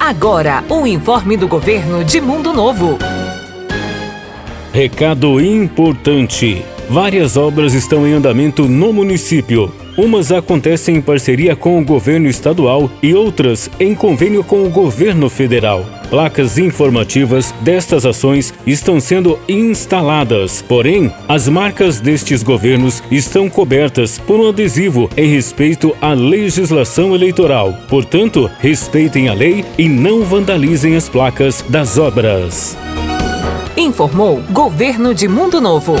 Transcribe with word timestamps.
Agora, 0.00 0.64
o 0.70 0.86
informe 0.86 1.36
do 1.36 1.46
governo 1.46 2.02
de 2.02 2.22
Mundo 2.22 2.54
Novo. 2.54 2.96
Recado 4.72 5.38
importante: 5.38 6.64
várias 6.88 7.36
obras 7.36 7.74
estão 7.74 8.06
em 8.06 8.14
andamento 8.14 8.66
no 8.66 8.94
município. 8.94 9.70
Umas 9.96 10.30
acontecem 10.32 10.96
em 10.96 11.00
parceria 11.00 11.56
com 11.56 11.78
o 11.78 11.84
governo 11.84 12.28
estadual 12.28 12.90
e 13.02 13.14
outras 13.14 13.70
em 13.78 13.94
convênio 13.94 14.44
com 14.44 14.64
o 14.64 14.70
governo 14.70 15.28
federal. 15.28 15.84
Placas 16.08 16.58
informativas 16.58 17.54
destas 17.60 18.04
ações 18.04 18.52
estão 18.66 19.00
sendo 19.00 19.38
instaladas, 19.48 20.62
porém, 20.62 21.12
as 21.28 21.48
marcas 21.48 22.00
destes 22.00 22.42
governos 22.42 23.02
estão 23.10 23.48
cobertas 23.48 24.18
por 24.18 24.40
um 24.40 24.48
adesivo 24.48 25.08
em 25.16 25.28
respeito 25.28 25.94
à 26.00 26.12
legislação 26.12 27.14
eleitoral. 27.14 27.74
Portanto, 27.88 28.50
respeitem 28.58 29.28
a 29.28 29.34
lei 29.34 29.64
e 29.78 29.88
não 29.88 30.22
vandalizem 30.22 30.96
as 30.96 31.08
placas 31.08 31.64
das 31.68 31.98
obras. 31.98 32.76
Informou 33.76 34.42
Governo 34.50 35.14
de 35.14 35.28
Mundo 35.28 35.60
Novo. 35.60 35.94